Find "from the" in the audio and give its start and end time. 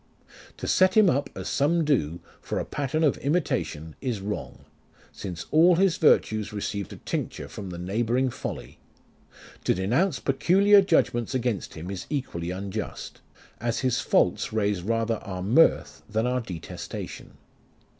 7.47-7.77